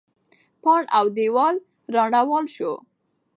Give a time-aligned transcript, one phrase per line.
[0.61, 1.55] پاڼ او دیوال
[1.93, 2.71] رانړاوه سو.